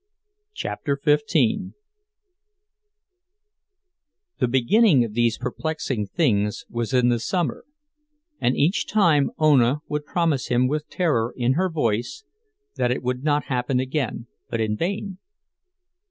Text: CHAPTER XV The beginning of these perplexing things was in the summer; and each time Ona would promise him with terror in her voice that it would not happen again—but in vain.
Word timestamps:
CHAPTER 0.55 0.99
XV 0.99 1.75
The 4.39 4.47
beginning 4.49 5.03
of 5.03 5.13
these 5.13 5.37
perplexing 5.37 6.07
things 6.07 6.65
was 6.71 6.91
in 6.91 7.09
the 7.09 7.19
summer; 7.19 7.65
and 8.39 8.55
each 8.57 8.87
time 8.87 9.29
Ona 9.37 9.81
would 9.87 10.03
promise 10.05 10.47
him 10.47 10.67
with 10.67 10.89
terror 10.89 11.31
in 11.37 11.53
her 11.53 11.69
voice 11.69 12.23
that 12.77 12.89
it 12.89 13.03
would 13.03 13.23
not 13.23 13.43
happen 13.43 13.79
again—but 13.79 14.59
in 14.59 14.75
vain. 14.75 15.19